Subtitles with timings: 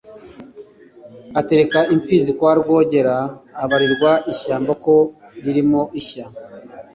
[1.39, 4.93] Atereka imfizi kwa RwogeraAbarirwa ishyamba ko
[5.43, 6.25] ririmo ishya